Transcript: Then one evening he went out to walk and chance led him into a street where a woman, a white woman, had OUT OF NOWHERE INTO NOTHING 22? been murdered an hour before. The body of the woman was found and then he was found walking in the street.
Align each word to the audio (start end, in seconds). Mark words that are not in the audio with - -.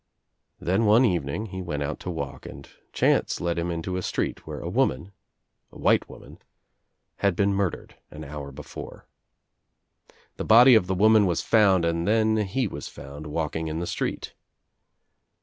Then 0.59 0.85
one 0.85 1.05
evening 1.05 1.45
he 1.45 1.61
went 1.61 1.83
out 1.83 1.99
to 1.99 2.09
walk 2.09 2.47
and 2.47 2.67
chance 2.91 3.39
led 3.39 3.59
him 3.59 3.69
into 3.69 3.97
a 3.97 4.01
street 4.01 4.47
where 4.47 4.59
a 4.59 4.67
woman, 4.67 5.11
a 5.71 5.77
white 5.77 6.09
woman, 6.09 6.39
had 7.17 7.39
OUT 7.39 7.43
OF 7.45 7.49
NOWHERE 7.49 7.49
INTO 7.51 7.51
NOTHING 7.51 7.55
22? 7.55 7.55
been 7.55 7.55
murdered 7.55 7.95
an 8.09 8.23
hour 8.35 8.51
before. 8.51 9.05
The 10.37 10.43
body 10.45 10.73
of 10.73 10.87
the 10.87 10.95
woman 10.95 11.27
was 11.27 11.41
found 11.41 11.85
and 11.85 12.07
then 12.07 12.37
he 12.37 12.67
was 12.67 12.87
found 12.87 13.27
walking 13.27 13.67
in 13.67 13.77
the 13.77 13.85
street. 13.85 14.33